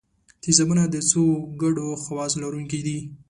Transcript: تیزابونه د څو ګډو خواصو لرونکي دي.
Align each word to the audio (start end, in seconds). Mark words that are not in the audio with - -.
تیزابونه 0.43 0.83
د 0.89 0.95
څو 1.09 1.23
ګډو 1.61 1.87
خواصو 2.03 2.37
لرونکي 2.43 2.79
دي. 2.87 2.97